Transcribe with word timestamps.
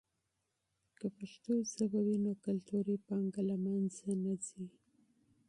که 0.99 1.05
پښتو 1.17 1.51
ژبه 1.71 1.99
وي، 2.05 2.17
نو 2.25 2.31
کلتوري 2.45 2.95
پانګه 3.07 3.41
له 3.49 3.55
منځه 3.65 4.09
نه 4.23 4.33
ځي. 4.45 4.65